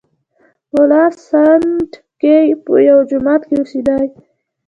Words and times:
ملا 0.73 1.03
سنډکی 1.27 2.39
په 2.63 2.73
یوه 2.87 3.01
جومات 3.09 3.41
کې 3.47 3.55
اوسېدی. 3.59 4.05